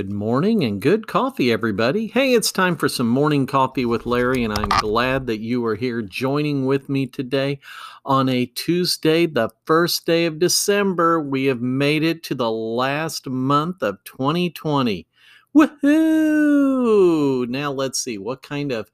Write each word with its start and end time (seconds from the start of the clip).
Good 0.00 0.12
morning 0.12 0.64
and 0.64 0.80
good 0.80 1.06
coffee, 1.06 1.52
everybody. 1.52 2.06
Hey, 2.06 2.32
it's 2.32 2.50
time 2.50 2.74
for 2.74 2.88
some 2.88 3.06
morning 3.06 3.46
coffee 3.46 3.84
with 3.84 4.06
Larry, 4.06 4.42
and 4.42 4.54
I'm 4.58 4.70
glad 4.80 5.26
that 5.26 5.40
you 5.40 5.62
are 5.66 5.74
here 5.74 6.00
joining 6.00 6.64
with 6.64 6.88
me 6.88 7.06
today 7.06 7.60
on 8.06 8.30
a 8.30 8.46
Tuesday, 8.46 9.26
the 9.26 9.50
first 9.66 10.06
day 10.06 10.24
of 10.24 10.38
December. 10.38 11.20
We 11.20 11.44
have 11.44 11.60
made 11.60 12.02
it 12.02 12.22
to 12.22 12.34
the 12.34 12.50
last 12.50 13.26
month 13.28 13.82
of 13.82 14.02
2020. 14.04 15.06
Woohoo! 15.54 17.46
Now 17.50 17.70
let's 17.70 18.02
see 18.02 18.16
what 18.16 18.40
kind 18.40 18.72
of 18.72 18.90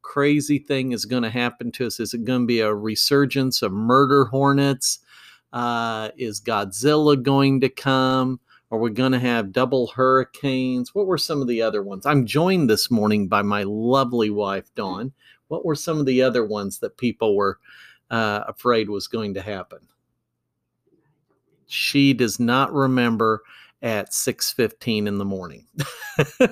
crazy 0.00 0.58
thing 0.58 0.92
is 0.92 1.04
going 1.04 1.24
to 1.24 1.28
happen 1.28 1.70
to 1.72 1.86
us. 1.86 2.00
Is 2.00 2.14
it 2.14 2.24
going 2.24 2.44
to 2.44 2.46
be 2.46 2.60
a 2.60 2.74
resurgence 2.74 3.60
of 3.60 3.72
murder 3.72 4.24
hornets? 4.24 5.00
Uh, 5.52 6.12
is 6.16 6.40
Godzilla 6.40 7.22
going 7.22 7.60
to 7.60 7.68
come? 7.68 8.40
Are 8.70 8.78
we 8.78 8.90
going 8.90 9.12
to 9.12 9.18
have 9.18 9.52
double 9.52 9.86
hurricanes? 9.88 10.94
What 10.94 11.06
were 11.06 11.18
some 11.18 11.40
of 11.40 11.46
the 11.46 11.62
other 11.62 11.82
ones? 11.82 12.04
I'm 12.04 12.26
joined 12.26 12.68
this 12.68 12.90
morning 12.90 13.28
by 13.28 13.42
my 13.42 13.62
lovely 13.62 14.30
wife, 14.30 14.74
Dawn. 14.74 15.12
What 15.48 15.64
were 15.64 15.76
some 15.76 16.00
of 16.00 16.06
the 16.06 16.22
other 16.22 16.44
ones 16.44 16.80
that 16.80 16.96
people 16.96 17.36
were 17.36 17.60
uh, 18.10 18.42
afraid 18.48 18.90
was 18.90 19.06
going 19.06 19.34
to 19.34 19.42
happen? 19.42 19.78
She 21.66 22.12
does 22.12 22.40
not 22.40 22.72
remember 22.72 23.42
at 23.82 24.12
6:15 24.12 25.06
in 25.06 25.18
the 25.18 25.24
morning. 25.24 25.66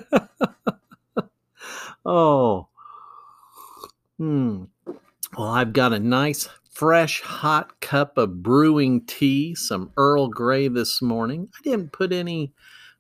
oh. 2.07 2.69
Hmm. 4.19 4.65
Well, 5.37 5.49
I've 5.49 5.73
got 5.73 5.93
a 5.93 5.99
nice 5.99 6.49
fresh 6.75 7.21
hot 7.21 7.81
cup 7.81 8.19
of 8.19 8.43
brewing 8.43 9.07
tea, 9.07 9.55
some 9.55 9.93
Earl 9.97 10.29
Grey 10.29 10.67
this 10.67 11.01
morning. 11.01 11.49
I 11.57 11.63
didn't 11.63 11.93
put 11.93 12.13
any, 12.13 12.53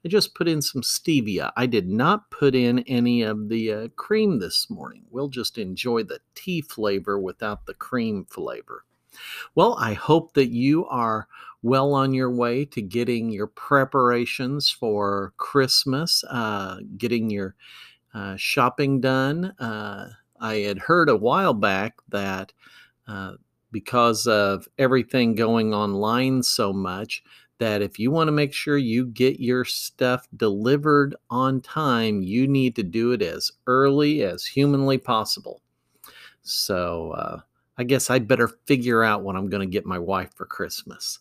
I 0.04 0.08
just 0.08 0.34
put 0.34 0.46
in 0.46 0.62
some 0.62 0.82
stevia. 0.82 1.50
I 1.56 1.66
did 1.66 1.88
not 1.88 2.30
put 2.30 2.54
in 2.54 2.78
any 2.80 3.22
of 3.22 3.48
the 3.48 3.72
uh, 3.72 3.88
cream 3.96 4.38
this 4.38 4.70
morning. 4.70 5.02
We'll 5.10 5.28
just 5.28 5.58
enjoy 5.58 6.04
the 6.04 6.20
tea 6.36 6.62
flavor 6.62 7.18
without 7.18 7.66
the 7.66 7.74
cream 7.74 8.26
flavor. 8.30 8.84
Well, 9.56 9.76
I 9.78 9.94
hope 9.94 10.34
that 10.34 10.50
you 10.50 10.86
are 10.86 11.26
well 11.62 11.94
on 11.94 12.14
your 12.14 12.30
way 12.30 12.64
to 12.66 12.82
getting 12.82 13.30
your 13.30 13.46
preparations 13.48 14.70
for 14.70 15.32
Christmas, 15.36 16.22
uh, 16.30 16.78
getting 16.96 17.28
your 17.28 17.56
uh, 18.12 18.36
shopping 18.36 19.00
done. 19.00 19.46
Uh, 19.58 20.10
I 20.40 20.56
had 20.56 20.78
heard 20.78 21.08
a 21.08 21.16
while 21.16 21.54
back 21.54 21.96
that 22.08 22.52
uh, 23.08 23.34
because 23.74 24.28
of 24.28 24.68
everything 24.78 25.34
going 25.34 25.74
online 25.74 26.44
so 26.44 26.72
much 26.72 27.24
that 27.58 27.82
if 27.82 27.98
you 27.98 28.08
want 28.12 28.28
to 28.28 28.32
make 28.32 28.54
sure 28.54 28.78
you 28.78 29.04
get 29.04 29.40
your 29.40 29.64
stuff 29.64 30.28
delivered 30.36 31.16
on 31.28 31.60
time, 31.60 32.22
you 32.22 32.46
need 32.46 32.76
to 32.76 32.84
do 32.84 33.10
it 33.10 33.20
as 33.20 33.50
early 33.66 34.22
as 34.22 34.46
humanly 34.46 34.96
possible. 34.96 35.60
So 36.42 37.10
uh, 37.18 37.40
I 37.76 37.82
guess 37.82 38.10
I 38.10 38.20
better 38.20 38.46
figure 38.46 39.02
out 39.02 39.24
what 39.24 39.34
I'm 39.34 39.48
going 39.48 39.68
to 39.68 39.72
get 39.72 39.84
my 39.84 39.98
wife 39.98 40.30
for 40.36 40.46
Christmas 40.46 41.18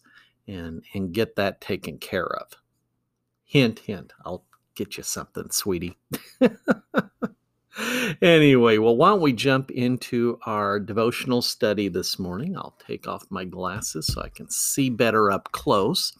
and 0.48 0.84
and 0.94 1.12
get 1.12 1.36
that 1.38 1.60
taken 1.60 1.98
care 1.98 2.28
of. 2.36 2.50
Hint, 3.46 3.80
hint. 3.80 4.14
I'll 4.24 4.44
get 4.76 4.96
you 4.98 5.02
something, 5.02 5.50
sweetie. 5.50 5.98
anyway, 8.22 8.78
well, 8.78 8.96
why 8.96 9.10
don't 9.10 9.22
we 9.22 9.34
jump 9.34 9.72
into 9.72 10.40
our 10.46 10.80
devotional 10.80 11.42
study 11.42 11.88
this 11.88 12.20
morning? 12.20 12.56
I'll 12.56 12.78
take 12.86 13.08
off 13.08 13.26
my 13.30 13.46
glasses 13.46 14.08
so 14.08 14.22
I 14.22 14.30
can 14.30 14.50
see 14.50 14.90
better 14.90 15.32
up 15.32 15.52
close. 15.52 16.14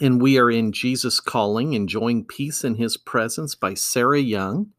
And 0.00 0.20
we 0.20 0.38
are 0.38 0.50
in 0.50 0.72
Jesus 0.72 1.20
Calling, 1.20 1.74
Enjoying 1.74 2.24
Peace 2.24 2.64
in 2.64 2.76
His 2.76 2.96
Presence 2.96 3.54
by 3.54 3.74
Sarah 3.74 4.20
Young. 4.20 4.70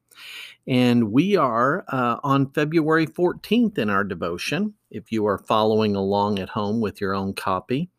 And 0.68 1.12
we 1.12 1.36
are 1.36 1.86
uh, 1.90 2.18
on 2.24 2.52
February 2.52 3.06
14th 3.06 3.78
in 3.78 3.90
our 3.90 4.04
devotion, 4.04 4.74
if 4.90 5.12
you 5.12 5.28
are 5.28 5.38
following 5.38 5.96
along 5.96 6.40
at 6.40 6.50
home 6.50 6.82
with 6.82 7.00
your 7.00 7.14
own 7.14 7.34
copy. 7.34 7.90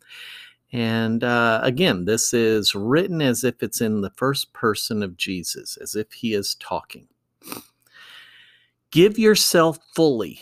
And 0.72 1.22
uh, 1.22 1.60
again, 1.62 2.06
this 2.06 2.34
is 2.34 2.74
written 2.74 3.22
as 3.22 3.44
if 3.44 3.62
it's 3.62 3.80
in 3.80 4.00
the 4.00 4.10
first 4.10 4.52
person 4.52 5.02
of 5.02 5.16
Jesus, 5.16 5.76
as 5.80 5.94
if 5.94 6.12
he 6.12 6.34
is 6.34 6.56
talking. 6.56 7.06
Give 8.90 9.18
yourself 9.18 9.78
fully 9.94 10.40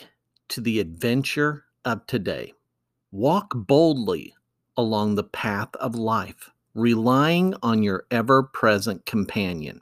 to 0.49 0.61
the 0.61 0.79
adventure 0.79 1.65
of 1.83 2.05
today. 2.07 2.53
Walk 3.11 3.51
boldly 3.55 4.35
along 4.77 5.15
the 5.15 5.23
path 5.23 5.75
of 5.75 5.95
life, 5.95 6.51
relying 6.73 7.55
on 7.63 7.83
your 7.83 8.05
ever 8.11 8.43
present 8.43 9.05
companion. 9.05 9.81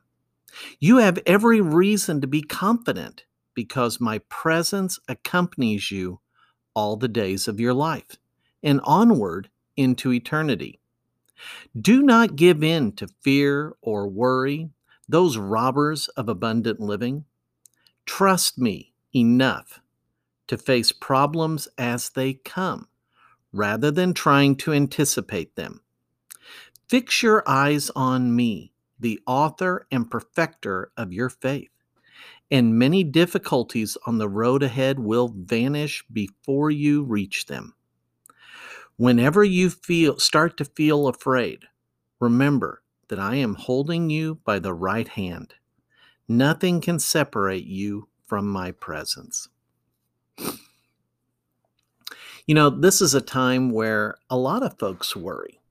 You 0.79 0.97
have 0.97 1.19
every 1.25 1.61
reason 1.61 2.21
to 2.21 2.27
be 2.27 2.41
confident 2.41 3.25
because 3.53 3.99
my 3.99 4.19
presence 4.29 4.99
accompanies 5.07 5.91
you 5.91 6.19
all 6.75 6.95
the 6.95 7.07
days 7.07 7.47
of 7.47 7.59
your 7.59 7.73
life 7.73 8.17
and 8.61 8.81
onward 8.83 9.49
into 9.75 10.11
eternity. 10.11 10.79
Do 11.79 12.01
not 12.01 12.35
give 12.35 12.63
in 12.63 12.93
to 12.93 13.07
fear 13.21 13.75
or 13.81 14.07
worry, 14.07 14.69
those 15.07 15.37
robbers 15.37 16.07
of 16.09 16.29
abundant 16.29 16.79
living. 16.79 17.25
Trust 18.05 18.57
me 18.57 18.93
enough 19.15 19.79
to 20.47 20.57
face 20.57 20.91
problems 20.91 21.67
as 21.77 22.09
they 22.09 22.33
come 22.33 22.87
rather 23.51 23.91
than 23.91 24.13
trying 24.13 24.55
to 24.55 24.73
anticipate 24.73 25.55
them. 25.55 25.81
Fix 26.89 27.23
your 27.23 27.43
eyes 27.47 27.89
on 27.95 28.35
me, 28.35 28.73
the 28.99 29.19
author 29.25 29.87
and 29.91 30.09
perfecter 30.11 30.91
of 30.97 31.13
your 31.13 31.29
faith, 31.29 31.71
and 32.51 32.77
many 32.77 33.03
difficulties 33.03 33.97
on 34.05 34.17
the 34.17 34.29
road 34.29 34.63
ahead 34.63 34.99
will 34.99 35.33
vanish 35.35 36.03
before 36.11 36.69
you 36.69 37.03
reach 37.03 37.45
them. 37.45 37.73
Whenever 38.97 39.43
you 39.43 39.69
feel 39.71 40.19
start 40.19 40.57
to 40.57 40.65
feel 40.65 41.07
afraid, 41.07 41.65
remember 42.19 42.82
that 43.13 43.21
I 43.21 43.35
am 43.35 43.53
holding 43.53 44.09
you 44.09 44.39
by 44.43 44.57
the 44.57 44.73
right 44.73 45.07
hand. 45.07 45.53
Nothing 46.27 46.81
can 46.81 46.97
separate 46.97 47.67
you 47.67 48.07
from 48.25 48.47
my 48.47 48.71
presence. 48.71 49.49
You 52.47 52.55
know, 52.55 52.71
this 52.71 53.01
is 53.01 53.13
a 53.13 53.21
time 53.21 53.69
where 53.69 54.15
a 54.31 54.35
lot 54.35 54.63
of 54.63 54.79
folks 54.79 55.15
worry. 55.15 55.61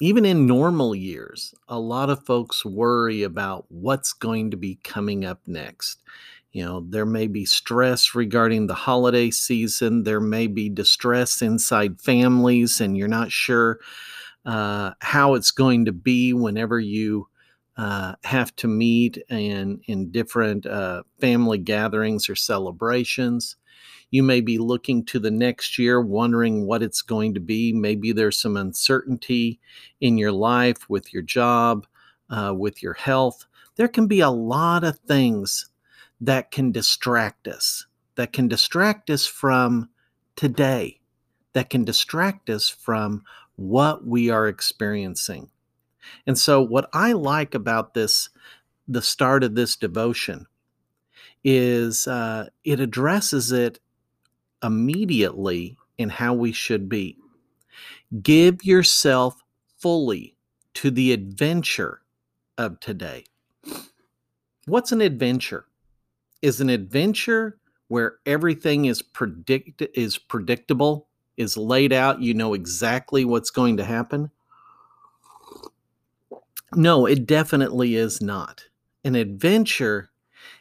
Even 0.00 0.24
in 0.24 0.46
normal 0.46 0.94
years, 0.94 1.52
a 1.66 1.80
lot 1.80 2.10
of 2.10 2.24
folks 2.24 2.64
worry 2.64 3.24
about 3.24 3.64
what's 3.70 4.12
going 4.12 4.52
to 4.52 4.56
be 4.56 4.76
coming 4.84 5.24
up 5.24 5.40
next. 5.48 6.00
You 6.52 6.64
know, 6.64 6.86
there 6.88 7.04
may 7.04 7.26
be 7.26 7.44
stress 7.44 8.14
regarding 8.14 8.68
the 8.68 8.74
holiday 8.74 9.30
season, 9.30 10.04
there 10.04 10.20
may 10.20 10.46
be 10.46 10.68
distress 10.68 11.42
inside 11.42 12.00
families, 12.00 12.80
and 12.80 12.96
you're 12.96 13.08
not 13.08 13.32
sure 13.32 13.80
uh, 14.44 14.92
how 15.00 15.34
it's 15.34 15.50
going 15.50 15.84
to 15.86 15.92
be 15.92 16.32
whenever 16.32 16.78
you 16.78 17.28
uh, 17.76 18.14
have 18.24 18.54
to 18.56 18.68
meet 18.68 19.18
in, 19.28 19.80
in 19.86 20.10
different 20.10 20.66
uh, 20.66 21.02
family 21.20 21.58
gatherings 21.58 22.28
or 22.28 22.36
celebrations. 22.36 23.56
You 24.10 24.22
may 24.22 24.40
be 24.40 24.58
looking 24.58 25.04
to 25.06 25.18
the 25.18 25.30
next 25.30 25.78
year, 25.78 26.00
wondering 26.00 26.66
what 26.66 26.82
it's 26.82 27.02
going 27.02 27.34
to 27.34 27.40
be. 27.40 27.72
Maybe 27.72 28.12
there's 28.12 28.38
some 28.38 28.56
uncertainty 28.56 29.58
in 30.00 30.18
your 30.18 30.30
life 30.30 30.88
with 30.88 31.12
your 31.12 31.22
job, 31.22 31.86
uh, 32.30 32.54
with 32.56 32.82
your 32.82 32.94
health. 32.94 33.46
There 33.76 33.88
can 33.88 34.06
be 34.06 34.20
a 34.20 34.30
lot 34.30 34.84
of 34.84 34.98
things 35.00 35.68
that 36.20 36.52
can 36.52 36.70
distract 36.70 37.48
us, 37.48 37.86
that 38.14 38.32
can 38.32 38.46
distract 38.46 39.10
us 39.10 39.26
from 39.26 39.88
today, 40.36 41.00
that 41.54 41.70
can 41.70 41.84
distract 41.84 42.50
us 42.50 42.68
from 42.68 43.24
what 43.56 44.06
we 44.06 44.30
are 44.30 44.48
experiencing. 44.48 45.50
And 46.26 46.38
so, 46.38 46.60
what 46.60 46.88
I 46.92 47.12
like 47.12 47.54
about 47.54 47.94
this, 47.94 48.28
the 48.86 49.02
start 49.02 49.42
of 49.44 49.54
this 49.54 49.76
devotion, 49.76 50.46
is 51.42 52.06
uh, 52.06 52.48
it 52.64 52.80
addresses 52.80 53.52
it 53.52 53.78
immediately 54.62 55.76
in 55.98 56.08
how 56.08 56.34
we 56.34 56.52
should 56.52 56.88
be. 56.88 57.16
Give 58.22 58.62
yourself 58.64 59.42
fully 59.78 60.36
to 60.74 60.90
the 60.90 61.12
adventure 61.12 62.00
of 62.58 62.80
today. 62.80 63.24
What's 64.66 64.92
an 64.92 65.00
adventure? 65.00 65.66
Is 66.42 66.60
an 66.60 66.70
adventure 66.70 67.58
where 67.88 68.16
everything 68.26 68.86
is 68.86 69.02
predict 69.02 69.82
is 69.94 70.18
predictable, 70.18 71.08
is 71.36 71.56
laid 71.56 71.92
out, 71.92 72.20
you 72.20 72.34
know 72.34 72.54
exactly 72.54 73.24
what's 73.24 73.50
going 73.50 73.76
to 73.76 73.84
happen? 73.84 74.30
No, 76.74 77.06
it 77.06 77.26
definitely 77.26 77.94
is 77.94 78.20
not. 78.20 78.64
An 79.04 79.14
adventure 79.14 80.10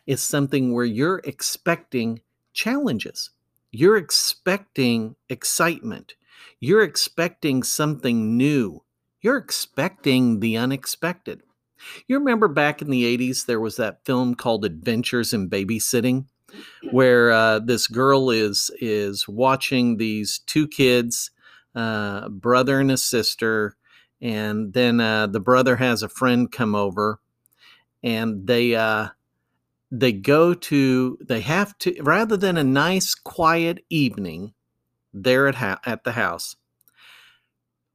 is 0.06 0.22
something 0.22 0.74
where 0.74 0.86
you're 0.86 1.22
expecting 1.24 2.22
challenges. 2.54 3.31
You're 3.72 3.98
expecting 3.98 5.16
excitement. 5.30 6.16
You're 6.60 6.84
expecting 6.84 7.64
something 7.64 8.38
new. 8.38 8.84
You're 9.22 9.38
expecting 9.38 10.40
the 10.40 10.58
unexpected. 10.58 11.42
You 12.08 12.20
remember 12.20 12.48
back 12.48 12.81
in 12.81 12.90
the 12.90 13.18
80s, 13.18 13.46
there 13.46 13.60
was 13.60 13.78
that 13.78 14.06
film 14.06 14.36
called 14.36 14.64
Adventures 14.64 15.34
in 15.34 15.50
Babysitting, 15.50 16.25
where 16.91 17.31
uh, 17.31 17.59
this 17.59 17.88
girl 17.88 18.29
is 18.29 18.71
is 18.79 19.27
watching 19.27 19.97
these 19.97 20.39
two 20.45 20.67
kids, 20.67 21.31
uh, 21.75 22.29
brother 22.29 22.79
and 22.79 22.91
a 22.91 22.97
sister, 22.97 23.75
and 24.21 24.73
then 24.73 25.00
uh, 25.00 25.27
the 25.27 25.39
brother 25.39 25.77
has 25.77 26.03
a 26.03 26.09
friend 26.09 26.51
come 26.51 26.75
over, 26.75 27.19
and 28.01 28.47
they 28.47 28.75
uh, 28.75 29.09
they 29.91 30.11
go 30.11 30.53
to 30.53 31.17
they 31.21 31.41
have 31.41 31.77
to 31.79 31.95
rather 32.01 32.35
than 32.35 32.57
a 32.57 32.63
nice 32.63 33.13
quiet 33.13 33.85
evening 33.89 34.53
there 35.13 35.47
at 35.47 35.55
ha- 35.55 35.79
at 35.85 36.03
the 36.03 36.13
house. 36.13 36.55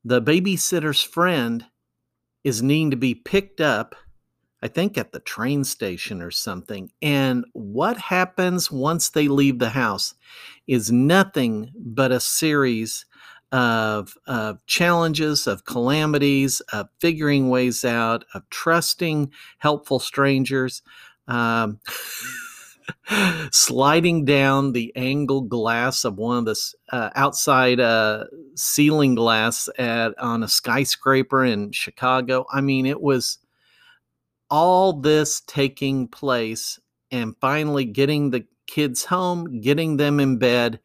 The 0.04 0.22
babysitter's 0.22 1.02
friend 1.02 1.66
is 2.44 2.62
needing 2.62 2.92
to 2.92 2.96
be 2.96 3.14
picked 3.14 3.60
up, 3.60 3.96
I 4.62 4.68
think 4.68 4.98
at 4.98 5.12
the 5.12 5.20
train 5.20 5.64
station 5.64 6.20
or 6.20 6.30
something. 6.30 6.90
And 7.00 7.44
what 7.52 7.96
happens 7.96 8.70
once 8.70 9.10
they 9.10 9.28
leave 9.28 9.58
the 9.58 9.70
house 9.70 10.14
is 10.66 10.90
nothing 10.90 11.70
but 11.76 12.10
a 12.10 12.20
series 12.20 13.06
of, 13.52 14.14
of 14.26 14.58
challenges, 14.66 15.46
of 15.46 15.64
calamities, 15.64 16.60
of 16.72 16.88
figuring 17.00 17.48
ways 17.48 17.84
out, 17.84 18.24
of 18.34 18.48
trusting 18.50 19.30
helpful 19.58 20.00
strangers. 20.00 20.82
Um, 21.28 21.78
sliding 23.50 24.24
down 24.24 24.72
the 24.72 24.92
angled 24.96 25.48
glass 25.48 26.04
of 26.04 26.16
one 26.16 26.38
of 26.38 26.44
the 26.46 26.74
uh, 26.90 27.10
outside 27.14 27.80
uh, 27.80 28.24
ceiling 28.54 29.14
glass 29.14 29.68
at 29.78 30.18
on 30.18 30.42
a 30.42 30.48
skyscraper 30.48 31.44
in 31.44 31.70
Chicago. 31.72 32.46
I 32.50 32.60
mean, 32.60 32.86
it 32.86 33.00
was 33.00 33.38
all 34.50 34.92
this 34.92 35.40
taking 35.40 36.08
place, 36.08 36.80
and 37.10 37.36
finally 37.40 37.84
getting 37.84 38.30
the 38.30 38.46
kids 38.66 39.06
home, 39.06 39.60
getting 39.60 39.96
them 39.96 40.20
in 40.20 40.38
bed, 40.38 40.80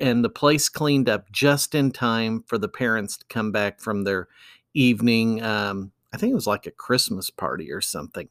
and 0.00 0.24
the 0.24 0.30
place 0.30 0.68
cleaned 0.68 1.08
up 1.08 1.30
just 1.32 1.74
in 1.74 1.90
time 1.90 2.44
for 2.46 2.58
the 2.58 2.68
parents 2.68 3.16
to 3.16 3.24
come 3.26 3.50
back 3.52 3.80
from 3.80 4.04
their 4.04 4.28
evening. 4.74 5.42
Um, 5.42 5.92
I 6.12 6.16
think 6.16 6.32
it 6.32 6.36
was 6.36 6.46
like 6.46 6.66
a 6.66 6.70
Christmas 6.70 7.30
party 7.30 7.72
or 7.72 7.80
something. 7.80 8.28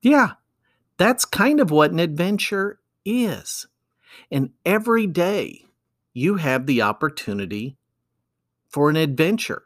Yeah, 0.00 0.32
that's 0.96 1.24
kind 1.24 1.60
of 1.60 1.70
what 1.70 1.90
an 1.90 1.98
adventure 1.98 2.80
is. 3.04 3.66
And 4.30 4.50
every 4.64 5.06
day 5.06 5.64
you 6.12 6.36
have 6.36 6.66
the 6.66 6.82
opportunity 6.82 7.76
for 8.68 8.90
an 8.90 8.96
adventure. 8.96 9.64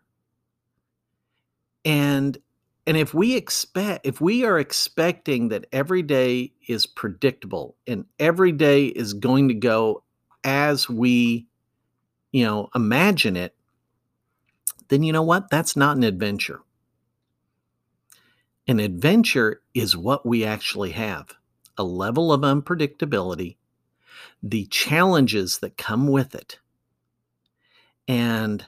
And 1.85 2.39
and 2.87 2.97
if 2.97 3.13
we 3.13 3.37
expect 3.37 4.07
if 4.07 4.21
we 4.21 4.45
are 4.45 4.59
expecting 4.59 5.49
that 5.49 5.67
every 5.73 6.03
day 6.03 6.53
is 6.69 6.87
predictable 6.87 7.77
and 7.87 8.05
every 8.19 8.53
day 8.53 8.87
is 8.87 9.13
going 9.13 9.49
to 9.49 9.55
go 9.55 10.03
as 10.45 10.89
we 10.89 11.47
you 12.33 12.45
know 12.45 12.69
imagine 12.75 13.37
it 13.37 13.55
then 14.89 15.03
you 15.03 15.13
know 15.13 15.23
what 15.23 15.51
that's 15.51 15.77
not 15.77 15.97
an 15.97 16.05
adventure 16.05 16.61
an 18.69 18.81
adventure 18.81 19.63
is 19.75 19.97
what 19.97 20.27
we 20.27 20.45
actually 20.45 20.91
have 20.91 21.35
a 21.79 21.85
level 21.85 22.33
of 22.33 22.41
unpredictability, 22.41 23.57
the 24.43 24.67
challenges 24.67 25.59
that 25.59 25.77
come 25.77 26.09
with 26.09 26.35
it. 26.35 26.59
And 28.09 28.65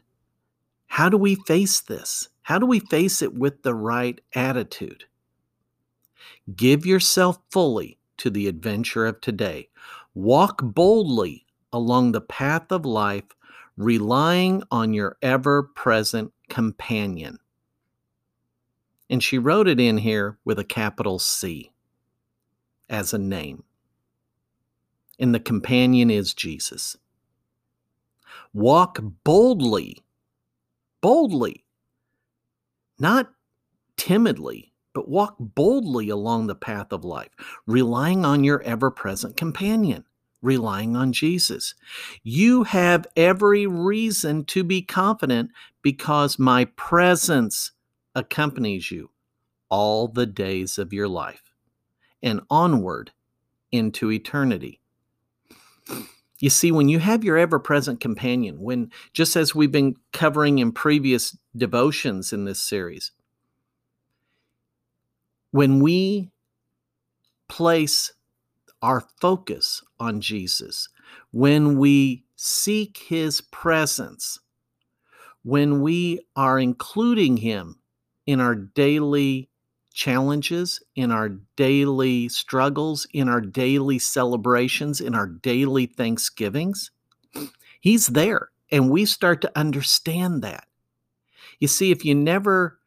how 0.87 1.09
do 1.09 1.17
we 1.17 1.35
face 1.35 1.81
this? 1.81 2.29
How 2.49 2.59
do 2.59 2.65
we 2.65 2.81
face 2.81 3.21
it 3.21 3.35
with 3.35 3.63
the 3.63 3.75
right 3.75 4.19
attitude? 4.35 5.05
Give 6.57 6.87
yourself 6.87 7.39
fully 7.51 7.99
to 8.17 8.31
the 8.31 8.49
adventure 8.49 9.05
of 9.05 9.21
today. 9.21 9.69
Walk 10.15 10.63
boldly 10.63 11.45
along 11.75 12.13
the 12.13 12.23
path 12.23 12.73
of 12.73 12.87
life, 12.87 13.27
relying 13.77 14.63
on 14.71 14.95
your 14.95 15.19
ever 15.21 15.63
present 15.63 16.33
companion. 16.49 17.39
And 19.11 19.23
she 19.23 19.37
wrote 19.37 19.69
it 19.69 19.79
in 19.79 19.99
here 19.99 20.39
with 20.47 20.59
a 20.59 20.65
capital 20.65 21.19
C 21.19 21.71
as 22.89 23.13
a 23.13 23.19
name. 23.19 23.63
And 25.19 25.35
the 25.35 25.41
companion 25.41 26.11
is 26.11 26.33
Jesus. 26.33 26.97
Walk 28.55 29.01
boldly, 29.23 29.99
boldly, 31.03 31.67
not 32.99 33.31
timidly, 33.97 34.73
but 34.95 35.09
walk 35.09 35.37
boldly 35.39 36.09
along 36.09 36.47
the 36.47 36.55
path 36.55 36.93
of 36.93 37.05
life, 37.05 37.31
relying 37.67 38.25
on 38.25 38.45
your 38.45 38.63
ever 38.63 38.91
present 38.91 39.37
companion, 39.37 40.05
relying 40.43 40.97
on 40.97 41.13
Jesus. 41.13 41.75
You 42.23 42.65
have 42.65 43.07
every 43.17 43.67
reason 43.67 44.45
to 44.47 44.65
be 44.65 44.83
confident 44.83 45.51
because 45.83 46.39
my 46.39 46.65
presence 46.65 47.73
accompanies 48.15 48.91
you 48.91 49.11
all 49.69 50.09
the 50.09 50.27
days 50.27 50.79
of 50.79 50.93
your 50.93 51.09
life 51.09 51.43
and 52.23 52.41
onward 52.51 53.13
into 53.71 54.11
eternity. 54.11 54.81
You 56.41 56.51
see, 56.51 56.71
when 56.71 56.89
you 56.89 57.01
have 57.01 57.25
your 57.25 57.37
ever 57.37 57.59
present 57.59 58.01
companion, 58.01 58.61
when 58.61 58.93
just 59.13 59.35
as 59.35 59.55
we've 59.55 59.73
been 59.73 59.97
covering 60.13 60.59
in 60.59 60.71
previous 60.71 61.37
devotions 61.59 62.33
in 62.33 62.45
this 62.45 62.61
series, 62.61 63.13
when 65.51 65.81
we 65.81 66.31
place 67.49 68.13
our 68.83 69.05
focus 69.21 69.83
on 69.99 70.21
Jesus, 70.21 70.89
when 71.33 71.79
we 71.79 72.25
seek 72.37 72.99
his 72.99 73.41
presence, 73.41 74.39
when 75.43 75.81
we 75.81 76.21
are 76.37 76.59
including 76.59 77.39
him 77.39 77.81
in 78.27 78.41
our 78.41 78.55
daily 78.55 79.49
challenges, 79.93 80.81
in 80.95 81.11
our 81.11 81.31
daily 81.57 82.29
struggles, 82.29 83.07
in 83.13 83.29
our 83.29 83.41
daily 83.41 83.99
celebrations, 83.99 85.01
in 85.01 85.15
our 85.15 85.27
daily 85.27 85.87
thanksgivings. 85.87 86.93
He's 87.81 88.07
there, 88.07 88.51
and 88.71 88.91
we 88.91 89.05
start 89.07 89.41
to 89.43 89.59
understand 89.59 90.43
that. 90.43 90.68
You 91.61 91.69
see, 91.69 91.91
if 91.91 92.05
you 92.05 92.15
never, 92.15 92.79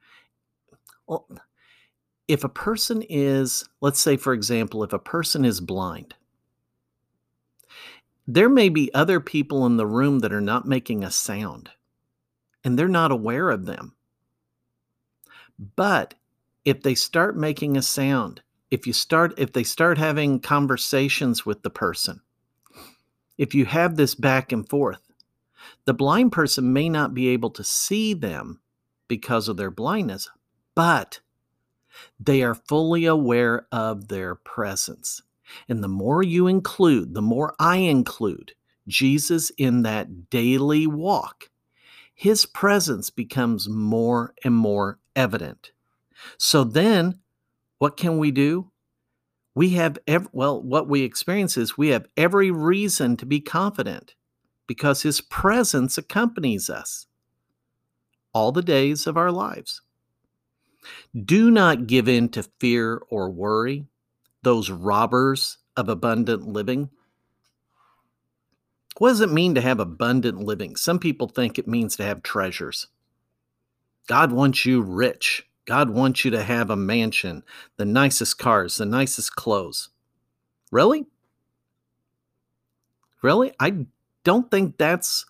well, 1.07 1.27
if 2.27 2.43
a 2.43 2.49
person 2.49 3.03
is, 3.09 3.67
let's 3.81 3.99
say, 3.99 4.15
for 4.15 4.33
example, 4.33 4.83
if 4.83 4.93
a 4.93 4.99
person 4.99 5.43
is 5.43 5.59
blind, 5.59 6.15
there 8.27 8.49
may 8.49 8.69
be 8.69 8.93
other 8.93 9.19
people 9.19 9.65
in 9.65 9.75
the 9.75 9.85
room 9.85 10.19
that 10.19 10.31
are 10.31 10.39
not 10.39 10.65
making 10.65 11.03
a 11.03 11.11
sound 11.11 11.69
and 12.63 12.77
they're 12.77 12.87
not 12.87 13.11
aware 13.11 13.49
of 13.49 13.65
them. 13.65 13.93
But 15.75 16.13
if 16.63 16.81
they 16.81 16.95
start 16.95 17.35
making 17.35 17.75
a 17.75 17.81
sound, 17.81 18.41
if 18.69 18.87
you 18.87 18.93
start 18.93 19.33
if 19.37 19.51
they 19.51 19.63
start 19.63 19.97
having 19.97 20.39
conversations 20.39 21.45
with 21.45 21.61
the 21.61 21.69
person, 21.69 22.21
if 23.37 23.53
you 23.53 23.65
have 23.65 23.97
this 23.97 24.15
back 24.15 24.51
and 24.53 24.67
forth, 24.69 25.01
the 25.85 25.93
blind 25.93 26.31
person 26.31 26.71
may 26.71 26.87
not 26.87 27.13
be 27.13 27.27
able 27.27 27.49
to 27.49 27.63
see 27.63 28.13
them 28.13 28.60
because 29.11 29.49
of 29.49 29.57
their 29.57 29.69
blindness, 29.69 30.29
but 30.73 31.19
they 32.17 32.41
are 32.41 32.55
fully 32.55 33.03
aware 33.03 33.67
of 33.69 34.07
their 34.07 34.35
presence. 34.35 35.21
And 35.67 35.83
the 35.83 35.89
more 35.89 36.23
you 36.23 36.47
include, 36.47 37.13
the 37.13 37.21
more 37.21 37.53
I 37.59 37.75
include 37.75 38.53
Jesus 38.87 39.49
in 39.57 39.81
that 39.81 40.29
daily 40.29 40.87
walk, 40.87 41.49
his 42.15 42.45
presence 42.45 43.09
becomes 43.09 43.67
more 43.67 44.33
and 44.45 44.55
more 44.55 44.97
evident. 45.13 45.73
So 46.37 46.63
then 46.63 47.19
what 47.79 47.97
can 47.97 48.17
we 48.17 48.31
do? 48.31 48.71
We 49.53 49.71
have, 49.71 49.97
ev- 50.07 50.29
well, 50.31 50.63
what 50.63 50.87
we 50.87 51.01
experience 51.01 51.57
is 51.57 51.77
we 51.77 51.89
have 51.89 52.07
every 52.15 52.49
reason 52.49 53.17
to 53.17 53.25
be 53.25 53.41
confident 53.41 54.15
because 54.67 55.01
his 55.01 55.19
presence 55.19 55.97
accompanies 55.97 56.69
us 56.69 57.07
all 58.33 58.51
the 58.51 58.61
days 58.61 59.07
of 59.07 59.17
our 59.17 59.31
lives. 59.31 59.81
Do 61.25 61.51
not 61.51 61.88
give 61.88 62.07
in 62.07 62.29
to 62.29 62.43
fear 62.59 63.01
or 63.09 63.29
worry, 63.29 63.85
those 64.43 64.69
robbers 64.69 65.57
of 65.77 65.89
abundant 65.89 66.47
living. 66.47 66.89
What 68.97 69.09
does 69.09 69.21
it 69.21 69.31
mean 69.31 69.55
to 69.55 69.61
have 69.61 69.79
abundant 69.79 70.39
living? 70.39 70.75
Some 70.75 71.00
people 71.00 71.27
think 71.27 71.57
it 71.57 71.67
means 71.67 71.95
to 71.95 72.03
have 72.03 72.23
treasures. 72.23 72.88
God 74.07 74.31
wants 74.31 74.65
you 74.65 74.81
rich. 74.81 75.47
God 75.65 75.89
wants 75.89 76.25
you 76.25 76.31
to 76.31 76.43
have 76.43 76.69
a 76.69 76.75
mansion, 76.75 77.43
the 77.77 77.85
nicest 77.85 78.38
cars, 78.39 78.77
the 78.77 78.85
nicest 78.85 79.35
clothes. 79.35 79.89
Really? 80.71 81.05
Really? 83.21 83.53
I 83.59 83.85
don't 84.23 84.50
think 84.50 84.77
that's 84.77 85.25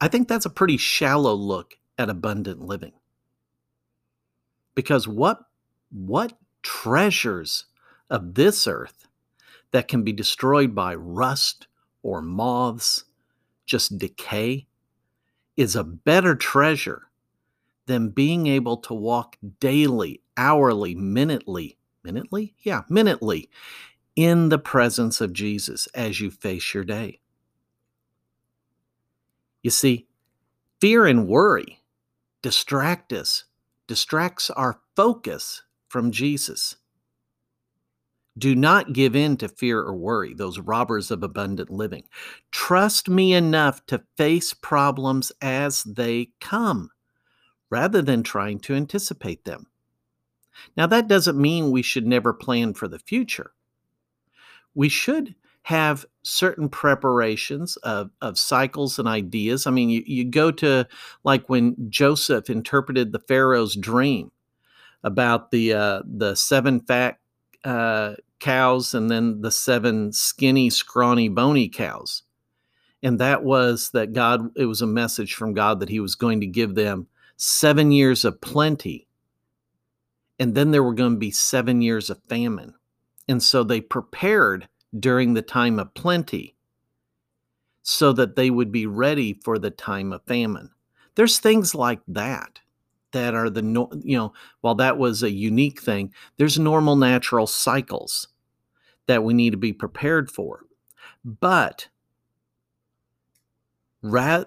I 0.00 0.08
think 0.08 0.28
that's 0.28 0.46
a 0.46 0.50
pretty 0.50 0.76
shallow 0.76 1.34
look 1.34 1.77
at 1.98 2.08
abundant 2.08 2.60
living. 2.62 2.92
Because 4.74 5.08
what 5.08 5.40
what 5.90 6.38
treasures 6.62 7.66
of 8.10 8.34
this 8.34 8.66
earth 8.66 9.08
that 9.72 9.88
can 9.88 10.02
be 10.02 10.12
destroyed 10.12 10.74
by 10.74 10.94
rust 10.94 11.66
or 12.02 12.22
moths, 12.22 13.04
just 13.66 13.98
decay, 13.98 14.66
is 15.56 15.74
a 15.76 15.84
better 15.84 16.34
treasure 16.34 17.02
than 17.86 18.10
being 18.10 18.46
able 18.46 18.76
to 18.76 18.94
walk 18.94 19.36
daily, 19.60 20.22
hourly, 20.36 20.94
minutely, 20.94 21.76
minutely? 22.04 22.54
Yeah, 22.60 22.82
minutely 22.88 23.50
in 24.14 24.48
the 24.48 24.58
presence 24.58 25.20
of 25.20 25.32
Jesus 25.32 25.86
as 25.94 26.20
you 26.20 26.30
face 26.30 26.74
your 26.74 26.84
day. 26.84 27.20
You 29.62 29.70
see, 29.70 30.06
fear 30.80 31.06
and 31.06 31.28
worry 31.28 31.77
distract 32.42 33.12
us, 33.12 33.44
distracts 33.86 34.50
our 34.50 34.80
focus 34.96 35.62
from 35.88 36.10
Jesus. 36.10 36.76
Do 38.36 38.54
not 38.54 38.92
give 38.92 39.16
in 39.16 39.36
to 39.38 39.48
fear 39.48 39.80
or 39.80 39.96
worry, 39.96 40.32
those 40.32 40.60
robbers 40.60 41.10
of 41.10 41.24
abundant 41.24 41.70
living. 41.70 42.04
Trust 42.52 43.08
me 43.08 43.34
enough 43.34 43.84
to 43.86 44.04
face 44.16 44.54
problems 44.54 45.32
as 45.42 45.82
they 45.82 46.30
come 46.40 46.90
rather 47.70 48.00
than 48.00 48.22
trying 48.22 48.60
to 48.60 48.74
anticipate 48.74 49.44
them. 49.44 49.66
Now, 50.76 50.86
that 50.86 51.08
doesn't 51.08 51.40
mean 51.40 51.70
we 51.70 51.82
should 51.82 52.06
never 52.06 52.32
plan 52.32 52.74
for 52.74 52.88
the 52.88 52.98
future. 52.98 53.52
We 54.74 54.88
should 54.88 55.34
have 55.68 56.06
certain 56.22 56.66
preparations 56.66 57.76
of, 57.82 58.10
of 58.22 58.38
cycles 58.38 58.98
and 58.98 59.06
ideas. 59.06 59.66
I 59.66 59.70
mean, 59.70 59.90
you, 59.90 60.02
you 60.06 60.24
go 60.24 60.50
to 60.50 60.88
like 61.24 61.50
when 61.50 61.76
Joseph 61.90 62.48
interpreted 62.48 63.12
the 63.12 63.18
Pharaoh's 63.18 63.76
dream 63.76 64.32
about 65.04 65.50
the 65.50 65.74
uh, 65.74 66.02
the 66.06 66.36
seven 66.36 66.80
fat 66.80 67.18
uh, 67.64 68.14
cows 68.40 68.94
and 68.94 69.10
then 69.10 69.42
the 69.42 69.50
seven 69.50 70.10
skinny, 70.10 70.70
scrawny, 70.70 71.28
bony 71.28 71.68
cows. 71.68 72.22
And 73.02 73.18
that 73.18 73.44
was 73.44 73.90
that 73.90 74.14
God, 74.14 74.50
it 74.56 74.64
was 74.64 74.80
a 74.80 74.86
message 74.86 75.34
from 75.34 75.52
God 75.52 75.80
that 75.80 75.90
He 75.90 76.00
was 76.00 76.14
going 76.14 76.40
to 76.40 76.46
give 76.46 76.76
them 76.76 77.08
seven 77.36 77.92
years 77.92 78.24
of 78.24 78.40
plenty. 78.40 79.06
And 80.38 80.54
then 80.54 80.70
there 80.70 80.82
were 80.82 80.94
going 80.94 81.12
to 81.12 81.18
be 81.18 81.30
seven 81.30 81.82
years 81.82 82.08
of 82.08 82.22
famine. 82.22 82.72
And 83.28 83.42
so 83.42 83.62
they 83.64 83.82
prepared 83.82 84.66
during 84.98 85.34
the 85.34 85.42
time 85.42 85.78
of 85.78 85.94
plenty 85.94 86.56
so 87.82 88.12
that 88.12 88.36
they 88.36 88.50
would 88.50 88.70
be 88.70 88.86
ready 88.86 89.40
for 89.44 89.58
the 89.58 89.70
time 89.70 90.12
of 90.12 90.22
famine. 90.26 90.70
There's 91.14 91.38
things 91.38 91.74
like 91.74 92.00
that 92.06 92.60
that 93.12 93.34
are 93.34 93.50
the 93.50 93.62
you 94.02 94.16
know 94.16 94.32
while 94.60 94.74
that 94.74 94.98
was 94.98 95.22
a 95.22 95.30
unique 95.30 95.80
thing 95.80 96.12
there's 96.36 96.58
normal 96.58 96.96
natural 96.96 97.46
cycles 97.46 98.28
that 99.06 99.24
we 99.24 99.32
need 99.32 99.50
to 99.50 99.56
be 99.56 99.72
prepared 99.72 100.30
for 100.30 100.64
but 101.24 101.88
Ra- 104.00 104.44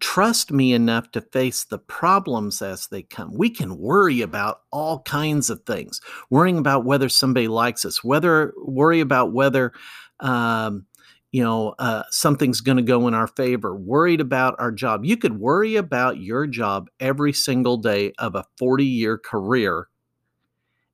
trust 0.00 0.50
me 0.50 0.72
enough 0.72 1.12
to 1.12 1.20
face 1.20 1.62
the 1.62 1.78
problems 1.78 2.60
as 2.60 2.88
they 2.88 3.02
come. 3.02 3.32
We 3.32 3.48
can 3.48 3.78
worry 3.78 4.22
about 4.22 4.62
all 4.72 5.02
kinds 5.02 5.50
of 5.50 5.62
things, 5.62 6.00
worrying 6.30 6.58
about 6.58 6.84
whether 6.84 7.08
somebody 7.08 7.46
likes 7.46 7.84
us, 7.84 8.02
whether 8.02 8.52
worry 8.56 8.98
about 8.98 9.32
whether 9.32 9.72
um, 10.18 10.84
you 11.30 11.44
know 11.44 11.76
uh, 11.78 12.02
something's 12.10 12.60
going 12.60 12.76
to 12.76 12.82
go 12.82 13.06
in 13.06 13.14
our 13.14 13.28
favor, 13.28 13.76
worried 13.76 14.20
about 14.20 14.56
our 14.58 14.72
job. 14.72 15.04
You 15.04 15.16
could 15.16 15.38
worry 15.38 15.76
about 15.76 16.18
your 16.18 16.48
job 16.48 16.88
every 16.98 17.32
single 17.32 17.76
day 17.76 18.12
of 18.18 18.34
a 18.34 18.46
40 18.56 18.84
year 18.84 19.16
career, 19.16 19.86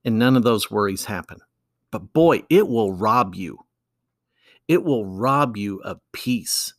and 0.05 0.19
none 0.19 0.37
of 0.37 0.43
those 0.43 0.71
worries 0.71 1.07
happen. 1.07 1.39
But 1.91 2.13
boy, 2.13 2.43
it 2.51 2.69
will 2.69 2.93
rob 2.93 3.35
you. 3.35 3.61
It 4.69 4.85
will 4.85 5.07
rob 5.07 5.57
you 5.57 5.79
of 5.79 6.01
peace 6.13 6.75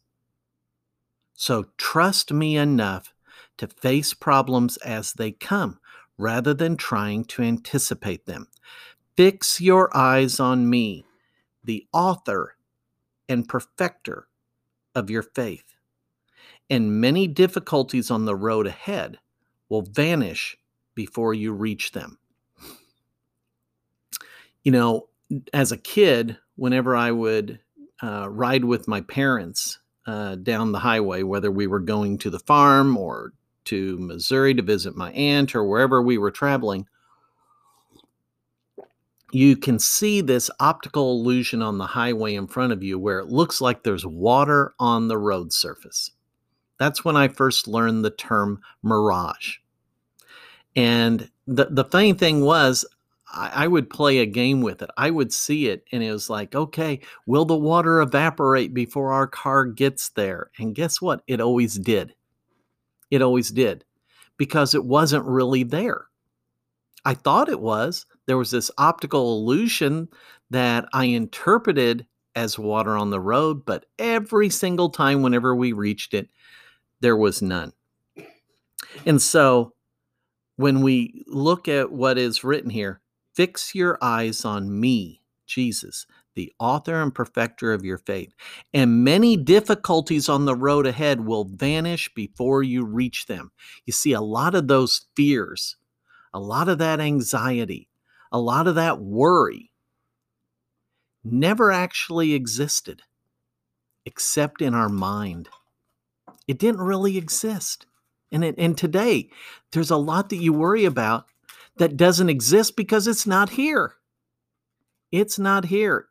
so 1.36 1.66
trust 1.78 2.32
me 2.32 2.58
enough 2.58 3.14
to 3.58 3.68
face 3.68 4.14
problems 4.14 4.78
as 4.78 5.14
they 5.14 5.32
come 5.32 5.80
rather 6.18 6.54
than 6.54 6.78
trying 6.78 7.26
to 7.26 7.42
anticipate 7.42 8.26
them. 8.26 8.48
Fix 9.16 9.62
your 9.62 9.96
eyes 9.96 10.40
on 10.40 10.70
me, 10.70 11.06
the 11.64 11.86
author 11.94 12.56
and 13.28 13.48
perfecter 13.48 14.28
of 14.94 15.10
your 15.10 15.24
faith. 15.24 15.76
And 16.70 17.00
many 17.00 17.28
difficulties 17.28 18.10
on 18.10 18.26
the 18.26 18.36
road 18.36 18.66
ahead 18.66 19.20
will 19.70 19.82
vanish 19.84 20.58
before 20.96 21.34
you 21.34 21.52
reach 21.54 21.92
them. 21.92 22.18
You 24.64 24.72
know, 24.72 25.10
as 25.54 25.72
a 25.72 25.78
kid, 25.78 26.38
whenever 26.56 26.96
I 26.96 27.12
would 27.12 27.60
uh, 28.02 28.30
ride 28.30 28.66
with 28.66 28.88
my 28.88 29.02
parents 29.02 29.80
uh, 30.06 30.36
down 30.36 30.72
the 30.72 30.80
highway, 30.80 31.24
whether 31.24 31.52
we 31.52 31.68
were 31.68 31.80
going 31.80 32.18
to 32.20 32.30
the 32.30 32.40
farm 32.40 32.98
or 32.98 33.34
to 33.66 33.98
Missouri 33.98 34.54
to 34.54 34.62
visit 34.62 34.96
my 34.96 35.12
aunt 35.12 35.56
or 35.56 35.64
wherever 35.64 36.02
we 36.02 36.18
were 36.18 36.32
traveling, 36.32 36.88
you 39.32 39.58
can 39.58 39.80
see 39.80 40.22
this 40.22 40.50
optical 40.60 41.20
illusion 41.20 41.62
on 41.62 41.78
the 41.78 41.88
highway 41.88 42.36
in 42.36 42.48
front 42.48 42.72
of 42.72 42.84
you 42.84 42.98
where 42.98 43.20
it 43.20 43.28
looks 43.28 43.60
like 43.60 43.84
there's 43.84 44.06
water 44.06 44.74
on 44.80 45.08
the 45.08 45.18
road 45.18 45.52
surface. 45.52 46.12
That's 46.78 47.04
when 47.04 47.18
I 47.18 47.28
first 47.28 47.68
learned 47.68 48.06
the 48.06 48.12
term 48.12 48.62
mirage. 48.84 49.58
And 50.76 51.30
the, 51.48 51.68
the 51.70 51.86
funny 51.86 52.14
thing 52.14 52.42
was, 52.42 52.86
I, 53.32 53.52
I 53.64 53.68
would 53.68 53.90
play 53.90 54.20
a 54.20 54.26
game 54.26 54.62
with 54.62 54.82
it. 54.82 54.90
I 54.98 55.10
would 55.12 55.34
see 55.34 55.68
it 55.68 55.84
and 55.92 56.04
it 56.04 56.12
was 56.12 56.30
like, 56.30 56.56
okay, 56.56 57.00
will 57.26 57.46
the 57.46 57.58
water 57.58 58.02
evaporate 58.02 58.74
before 58.74 59.12
our 59.12 59.28
car 59.28 59.66
gets 59.66 60.10
there? 60.10 60.52
And 60.58 60.76
guess 60.76 61.02
what? 61.02 61.22
It 61.28 61.42
always 61.42 61.76
did. 61.76 62.14
It 63.12 63.22
always 63.22 63.52
did 63.52 63.86
because 64.38 64.76
it 64.76 64.86
wasn't 64.86 65.26
really 65.26 65.64
there. 65.64 66.06
I 67.06 67.14
thought 67.14 67.50
it 67.50 67.60
was. 67.62 68.06
There 68.26 68.38
was 68.38 68.52
this 68.52 68.72
optical 68.78 69.38
illusion 69.38 70.10
that 70.50 70.86
I 70.94 71.06
interpreted 71.06 72.06
as 72.36 72.60
water 72.60 72.98
on 72.98 73.12
the 73.12 73.20
road, 73.20 73.66
but 73.66 73.86
every 74.00 74.50
single 74.50 74.90
time, 74.90 75.22
whenever 75.22 75.56
we 75.56 75.72
reached 75.72 76.14
it, 76.14 76.30
there 77.00 77.16
was 77.16 77.42
none. 77.42 77.72
And 79.06 79.22
so 79.22 79.74
when 80.58 80.82
we 80.82 81.24
look 81.28 81.68
at 81.68 81.92
what 81.92 82.18
is 82.18 82.44
written 82.44 82.70
here, 82.70 83.02
Fix 83.36 83.76
your 83.76 83.98
eyes 84.02 84.46
on 84.46 84.80
me, 84.80 85.22
Jesus, 85.46 86.06
the 86.36 86.54
author 86.58 87.02
and 87.02 87.14
perfecter 87.14 87.74
of 87.74 87.84
your 87.84 87.98
faith. 87.98 88.34
And 88.74 89.04
many 89.04 89.38
mm. 89.38 89.44
difficulties 89.44 90.30
on 90.30 90.46
the 90.46 90.56
road 90.56 90.88
ahead 90.88 91.22
will 91.22 91.44
vanish 91.44 92.14
before 92.14 92.64
you 92.64 92.86
reach 92.86 93.26
them. 93.26 93.52
You 93.86 93.94
see, 93.94 94.14
a 94.14 94.22
lot 94.22 94.56
of 94.56 94.68
those 94.68 95.08
fears, 95.16 95.76
a 96.34 96.40
lot 96.40 96.70
of 96.70 96.78
that 96.78 97.00
anxiety, 97.00 97.90
a 98.32 98.40
lot 98.40 98.68
of 98.68 98.76
that 98.76 99.00
worry 99.02 99.72
never 101.24 101.72
actually 101.72 102.34
existed 102.34 103.02
except 104.06 104.62
in 104.62 104.74
our 104.74 104.90
mind. 104.90 105.50
It 106.48 106.60
didn't 106.60 106.82
really 106.82 107.18
exist. 107.18 107.88
And, 108.32 108.44
it, 108.44 108.56
and 108.58 108.78
today, 108.78 109.30
there's 109.72 109.92
a 109.92 109.98
lot 109.98 110.30
that 110.30 110.38
you 110.38 110.54
worry 110.54 110.86
about 110.86 111.26
that 111.78 111.98
doesn't 111.98 112.30
exist 112.30 112.76
because 112.76 113.08
it's 113.08 113.28
not 113.28 113.50
here. 113.50 113.96
It's 115.12 115.38
not 115.40 115.66
here. 115.66 116.08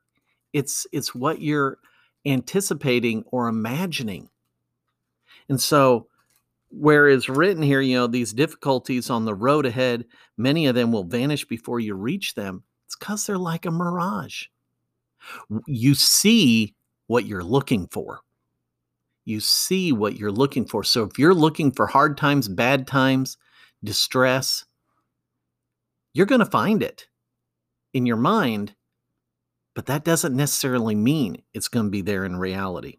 It's 0.53 0.87
it's 0.93 1.15
what 1.15 1.41
you're 1.41 1.79
anticipating 2.27 3.25
or 3.31 3.49
imagining. 3.49 4.29
And 5.49 5.61
so 5.61 6.09
where 6.71 7.09
is 7.09 7.29
written 7.29 7.63
here, 7.63 7.81
you 7.81 7.97
know, 7.97 8.07
these 8.07 8.33
difficulties 8.33 9.11
on 9.11 9.25
the 9.25 9.35
road 9.35 9.67
ahead, 9.67 10.05
many 10.37 10.67
of 10.67 10.75
them 10.75 10.91
will 10.91 11.05
vanish 11.05 11.45
before 11.45 11.81
you 11.81 11.95
reach 11.95 12.35
them. 12.35 12.63
It's 12.87 12.97
because 12.97 13.27
they're 13.27 13.39
like 13.39 13.67
a 13.67 13.71
mirage. 13.71 14.45
You 15.67 15.95
see 15.95 16.75
what 17.07 17.27
you're 17.27 17.45
looking 17.45 17.87
for. 17.89 18.21
You 19.25 19.41
see 19.41 19.93
what 19.93 20.17
you're 20.17 20.33
looking 20.33 20.67
for. 20.67 20.85
So 20.85 21.05
if 21.05 21.19
you're 21.19 21.35
looking 21.35 21.71
for 21.73 21.87
hard 21.87 22.17
times, 22.17 22.49
bad 22.49 22.87
times, 22.87 23.39
distress, 23.83 24.65
you're 26.15 26.27
going 26.27 26.39
to 26.39 26.47
find 26.47 26.83
it 26.83 27.09
in 27.93 28.07
your 28.07 28.17
mind, 28.17 28.75
but 29.75 29.87
that 29.87 30.05
doesn't 30.05 30.35
necessarily 30.35 30.95
mean 30.95 31.43
it's 31.53 31.69
going 31.69 31.87
to 31.87 31.91
be 31.91 32.01
there 32.01 32.25
in 32.25 32.37
reality. 32.37 32.99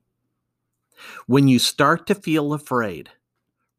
When 1.25 1.47
you 1.47 1.57
start 1.57 2.05
to 2.07 2.15
feel 2.15 2.53
afraid, 2.53 3.09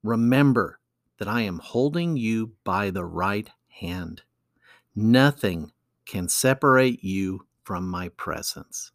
remember 0.02 0.80
that 1.18 1.28
I 1.28 1.42
am 1.42 1.58
holding 1.58 2.16
you 2.16 2.52
by 2.64 2.90
the 2.90 3.04
right 3.04 3.48
hand. 3.68 4.22
Nothing 4.94 5.72
can 6.06 6.28
separate 6.28 7.04
you 7.04 7.46
from 7.62 7.88
my 7.88 8.08
presence. 8.10 8.92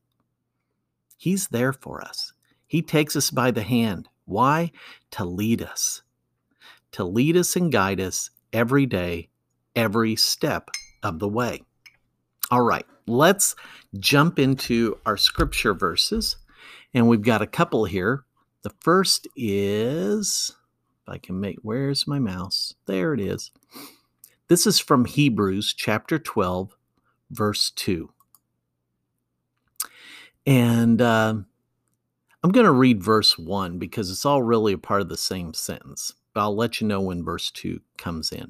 He's 1.18 1.50
there 1.50 1.74
for 1.74 2.02
us. 2.02 2.34
He 2.66 2.82
takes 2.82 3.16
us 3.16 3.30
by 3.30 3.52
the 3.52 3.64
hand. 3.64 4.10
Why? 4.26 4.72
To 5.12 5.26
lead 5.26 5.62
us, 5.62 6.02
to 6.94 7.04
lead 7.04 7.38
us 7.38 7.56
and 7.56 7.72
guide 7.72 8.00
us 8.00 8.32
every 8.54 8.86
day 8.86 9.30
every 9.76 10.16
step 10.16 10.70
of 11.04 11.20
the 11.20 11.28
way. 11.28 11.62
All 12.50 12.62
right, 12.62 12.86
let's 13.08 13.56
jump 14.00 14.40
into 14.40 14.98
our 15.06 15.18
scripture 15.18 15.74
verses. 15.74 16.38
And 16.94 17.08
we've 17.08 17.22
got 17.22 17.42
a 17.42 17.48
couple 17.48 17.86
here. 17.86 18.26
The 18.64 18.72
first 18.82 19.28
is, 19.36 20.54
if 21.04 21.10
I 21.10 21.18
can 21.18 21.40
make, 21.40 21.58
where's 21.62 22.08
my 22.08 22.20
mouse? 22.20 22.76
There 22.86 23.14
it 23.14 23.22
is. 23.22 23.52
This 24.50 24.68
is 24.68 24.80
from 24.80 25.06
Hebrews 25.06 25.74
chapter 25.74 26.20
12, 26.20 26.76
verse 27.32 27.72
2. 27.72 28.12
And 30.46 31.02
uh, 31.02 31.36
I'm 32.44 32.52
going 32.52 32.66
to 32.66 32.72
read 32.72 33.02
verse 33.02 33.38
1 33.38 33.80
because 33.80 34.12
it's 34.12 34.26
all 34.26 34.44
really 34.44 34.74
a 34.74 34.78
part 34.78 35.02
of 35.02 35.10
the 35.10 35.18
same 35.18 35.54
sentence, 35.54 36.14
but 36.34 36.42
I'll 36.42 36.56
let 36.56 36.82
you 36.82 36.88
know 36.88 37.02
when 37.02 37.24
verse 37.24 37.50
2 37.52 37.80
comes 37.98 38.32
in. 38.32 38.50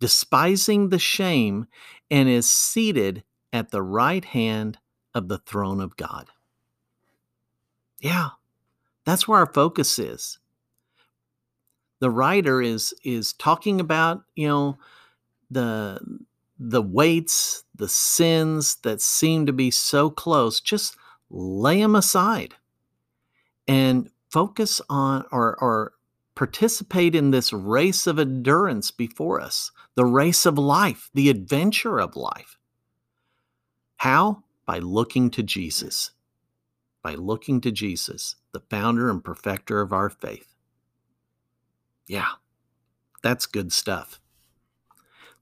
despising 0.00 0.88
the 0.88 0.98
shame, 0.98 1.66
and 2.10 2.28
is 2.28 2.50
seated 2.50 3.24
at 3.52 3.70
the 3.70 3.82
right 3.82 4.24
hand 4.24 4.78
of 5.14 5.28
the 5.28 5.38
throne 5.38 5.80
of 5.80 5.96
God. 5.96 6.28
Yeah, 8.00 8.30
that's 9.04 9.26
where 9.26 9.40
our 9.40 9.52
focus 9.52 9.98
is. 9.98 10.38
The 12.00 12.10
writer 12.10 12.62
is 12.62 12.94
is 13.04 13.32
talking 13.32 13.80
about, 13.80 14.22
you 14.36 14.46
know, 14.46 14.78
the 15.50 15.98
the 16.58 16.82
weights, 16.82 17.64
the 17.74 17.88
sins 17.88 18.76
that 18.82 19.00
seem 19.00 19.46
to 19.46 19.52
be 19.52 19.70
so 19.70 20.10
close, 20.10 20.60
just 20.60 20.96
lay 21.30 21.80
them 21.80 21.94
aside 21.94 22.54
and 23.66 24.10
focus 24.30 24.80
on 24.88 25.24
or 25.30 25.56
or 25.60 25.92
participate 26.34 27.14
in 27.14 27.30
this 27.30 27.52
race 27.52 28.06
of 28.06 28.18
endurance 28.18 28.90
before 28.90 29.40
us, 29.40 29.72
the 29.98 30.04
race 30.04 30.46
of 30.46 30.56
life, 30.56 31.10
the 31.12 31.28
adventure 31.28 31.98
of 31.98 32.14
life. 32.14 32.56
How? 33.96 34.44
By 34.64 34.78
looking 34.78 35.28
to 35.30 35.42
Jesus. 35.42 36.12
By 37.02 37.16
looking 37.16 37.60
to 37.62 37.72
Jesus, 37.72 38.36
the 38.52 38.60
founder 38.70 39.10
and 39.10 39.24
perfecter 39.24 39.80
of 39.80 39.92
our 39.92 40.08
faith. 40.08 40.54
Yeah, 42.06 42.28
that's 43.24 43.46
good 43.46 43.72
stuff. 43.72 44.20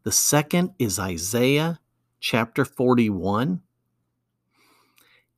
The 0.04 0.12
second 0.12 0.72
is 0.78 0.98
Isaiah 0.98 1.78
chapter 2.18 2.64
41. 2.64 3.60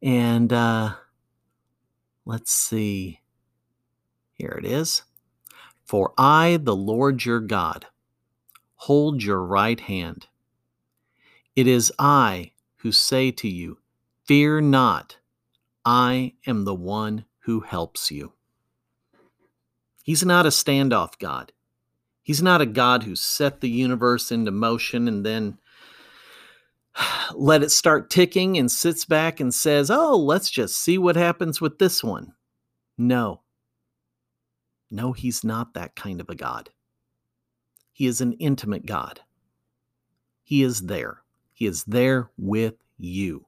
And 0.00 0.52
uh, 0.52 0.92
let's 2.24 2.52
see. 2.52 3.18
Here 4.34 4.56
it 4.56 4.64
is. 4.64 5.02
For 5.84 6.12
I, 6.16 6.60
the 6.62 6.76
Lord 6.76 7.24
your 7.24 7.40
God, 7.40 7.86
hold 8.78 9.22
your 9.22 9.44
right 9.44 9.80
hand. 9.80 10.26
It 11.54 11.66
is 11.66 11.92
I 11.98 12.52
who 12.78 12.92
say 12.92 13.30
to 13.32 13.48
you, 13.48 13.78
Fear 14.24 14.60
not, 14.62 15.18
I 15.84 16.34
am 16.46 16.64
the 16.64 16.74
one 16.74 17.24
who 17.40 17.60
helps 17.60 18.10
you. 18.10 18.32
He's 20.04 20.24
not 20.24 20.46
a 20.46 20.50
standoff 20.50 21.18
God. 21.18 21.52
He's 22.22 22.42
not 22.42 22.60
a 22.60 22.66
God 22.66 23.04
who 23.04 23.16
set 23.16 23.60
the 23.60 23.70
universe 23.70 24.30
into 24.30 24.50
motion 24.50 25.08
and 25.08 25.24
then 25.24 25.58
let 27.34 27.62
it 27.62 27.70
start 27.70 28.10
ticking 28.10 28.58
and 28.58 28.70
sits 28.70 29.04
back 29.04 29.40
and 29.40 29.52
says, 29.52 29.90
Oh, 29.90 30.16
let's 30.16 30.50
just 30.50 30.78
see 30.78 30.98
what 30.98 31.16
happens 31.16 31.60
with 31.60 31.78
this 31.78 32.04
one. 32.04 32.34
No, 32.96 33.42
no, 34.90 35.12
he's 35.12 35.42
not 35.42 35.74
that 35.74 35.96
kind 35.96 36.20
of 36.20 36.28
a 36.28 36.34
God. 36.34 36.70
He 37.98 38.06
is 38.06 38.20
an 38.20 38.34
intimate 38.34 38.86
God. 38.86 39.22
He 40.44 40.62
is 40.62 40.82
there. 40.82 41.24
He 41.52 41.66
is 41.66 41.82
there 41.82 42.30
with 42.38 42.74
you. 42.96 43.46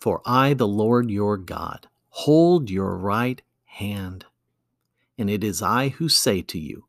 For 0.00 0.22
I, 0.24 0.54
the 0.54 0.66
Lord 0.66 1.10
your 1.10 1.36
God, 1.36 1.88
hold 2.08 2.70
your 2.70 2.96
right 2.96 3.42
hand, 3.64 4.24
and 5.18 5.28
it 5.28 5.44
is 5.44 5.60
I 5.60 5.90
who 5.90 6.08
say 6.08 6.40
to 6.40 6.58
you, 6.58 6.86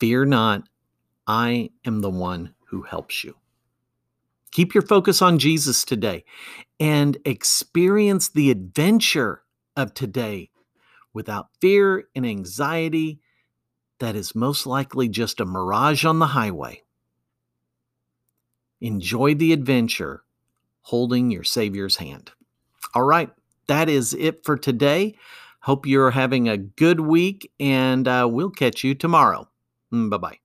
Fear 0.00 0.24
not, 0.24 0.66
I 1.26 1.68
am 1.84 2.00
the 2.00 2.08
one 2.08 2.54
who 2.68 2.80
helps 2.80 3.22
you. 3.22 3.34
Keep 4.50 4.72
your 4.72 4.86
focus 4.86 5.20
on 5.20 5.38
Jesus 5.38 5.84
today 5.84 6.24
and 6.80 7.18
experience 7.26 8.30
the 8.30 8.50
adventure 8.50 9.42
of 9.76 9.92
today 9.92 10.48
without 11.12 11.48
fear 11.60 12.08
and 12.16 12.24
anxiety 12.24 13.20
that 14.00 14.16
is 14.16 14.34
most 14.34 14.66
likely 14.66 15.08
just 15.08 15.40
a 15.40 15.44
mirage 15.44 16.04
on 16.04 16.18
the 16.18 16.28
highway. 16.28 16.82
Enjoy 18.80 19.34
the 19.34 19.52
adventure 19.52 20.22
holding 20.82 21.30
your 21.30 21.44
Savior's 21.44 21.96
hand. 21.96 22.30
All 22.94 23.02
right, 23.02 23.30
that 23.66 23.88
is 23.88 24.14
it 24.14 24.44
for 24.44 24.56
today. 24.56 25.16
Hope 25.60 25.86
you're 25.86 26.12
having 26.12 26.48
a 26.48 26.56
good 26.56 27.00
week, 27.00 27.52
and 27.58 28.06
uh, 28.06 28.28
we'll 28.30 28.50
catch 28.50 28.84
you 28.84 28.94
tomorrow. 28.94 29.48
Mm, 29.92 30.10
bye 30.10 30.16
bye. 30.16 30.38